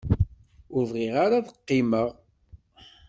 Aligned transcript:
Ur 0.75 0.83
bɣiɣ 0.91 1.15
ara 1.25 1.35
ad 1.39 1.47
qqimeɣ. 1.55 2.09